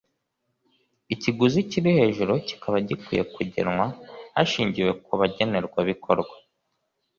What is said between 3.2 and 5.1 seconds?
kugenwa hashingiwe